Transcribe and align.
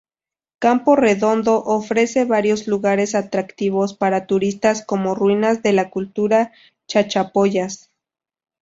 Camporredondo 0.57 1.61
ofrece 1.63 2.25
varios 2.25 2.65
lugares 2.65 3.13
atractivos 3.13 3.93
para 3.93 4.25
turistas 4.25 4.83
como 4.83 5.13
ruinas 5.13 5.61
de 5.61 5.73
la 5.73 5.91
cultura 5.91 6.53
Chachapoyas. 6.87 7.91